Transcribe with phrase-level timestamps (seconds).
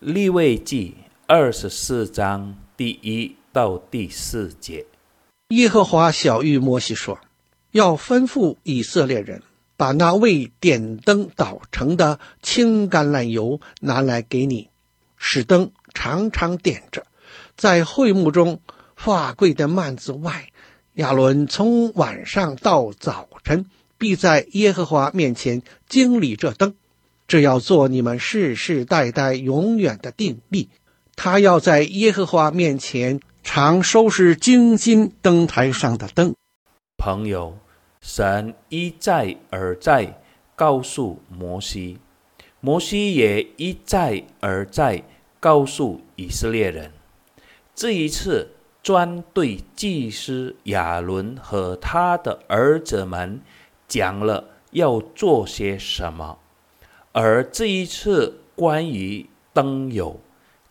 [0.00, 0.94] 利未记
[1.26, 4.86] 二十四章第一到第四节，
[5.48, 7.18] 耶和华晓諭摩西说
[7.72, 9.42] ：“要吩咐以色列人，
[9.76, 14.68] 把那为点灯捣成的青橄榄油拿来给你，
[15.16, 17.04] 使灯常常点着，
[17.56, 18.60] 在会幕中
[18.94, 20.48] 发贵的幔子外，
[20.94, 23.66] 亚伦从晚上到早晨，
[23.98, 26.76] 必在耶和华面前经理这灯。”
[27.28, 30.70] 这要做你们世世代代永远的定例。
[31.14, 36.34] 他要在耶和华面前常收拾精金灯台上的灯。
[36.96, 37.58] 朋友，
[38.00, 40.20] 神一再而再
[40.56, 41.98] 告诉摩西，
[42.60, 45.02] 摩西也一再而再
[45.38, 46.92] 告诉以色列人。
[47.74, 48.52] 这一次，
[48.82, 53.40] 专对祭司亚伦和他的儿子们
[53.86, 56.38] 讲了要做些什么。
[57.20, 60.20] 而这一次关于灯油，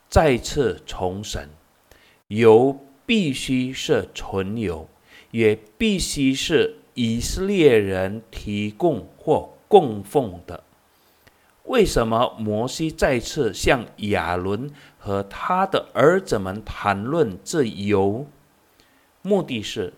[0.07, 1.49] 再次重审，
[2.29, 4.87] 油必须是纯油，
[5.31, 10.63] 也必须是以色列人提供或供奉的。
[11.65, 18.25] 为什么摩西再次向亚伦和他的儿子们谈论这油？
[19.21, 19.91] 目的是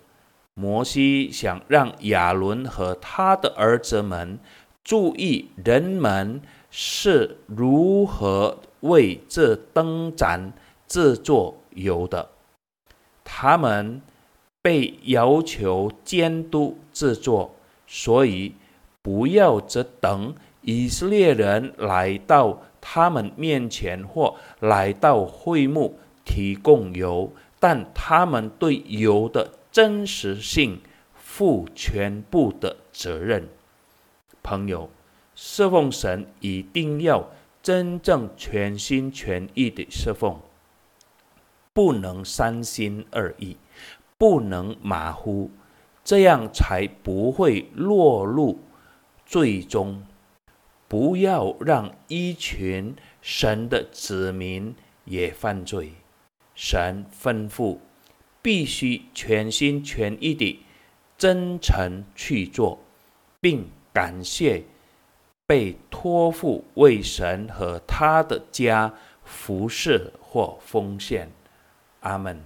[0.55, 4.39] 摩西想让亚伦和他的儿子们。
[4.83, 6.41] 注意人们
[6.71, 10.53] 是如何为这灯盏
[10.87, 12.29] 制作油的。
[13.23, 14.01] 他们
[14.61, 18.53] 被要求监督制作，所以
[19.01, 30.81] 不要只等以色列人来到他们面前或来到会幕提供油，但他们对油的真实性
[31.13, 33.47] 负全部的责任。
[34.43, 34.89] 朋友，
[35.35, 37.29] 侍奉神一定要
[37.61, 40.39] 真正全心全意的侍奉，
[41.73, 43.57] 不能三心二意，
[44.17, 45.51] 不能马虎，
[46.03, 48.59] 这样才不会落入
[49.25, 50.03] 罪中。
[50.87, 54.73] 不要让一群神的子民
[55.05, 55.91] 也犯罪。
[56.55, 57.77] 神吩咐，
[58.41, 60.59] 必须全心全意的
[61.17, 62.79] 真诚去做，
[63.39, 63.69] 并。
[63.93, 64.63] 感谢
[65.45, 71.31] 被托付为神和他的家服侍或奉献。
[72.01, 72.41] 阿门。